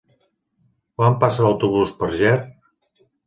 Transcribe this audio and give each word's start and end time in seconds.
Quan 1.01 1.17
passa 1.25 1.45
l'autobús 1.47 1.93
per 2.01 2.09
Ger? 2.23 2.35